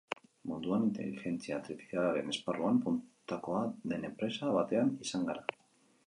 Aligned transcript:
Munduan, 0.51 0.85
inteligentzia 0.91 1.53
artifizialaren 1.57 2.31
esparruan, 2.33 2.79
puntakoa 2.85 3.61
den 3.93 4.09
empresa 4.09 4.49
batean 4.57 4.91
izan 5.09 5.29
gara. 5.29 5.47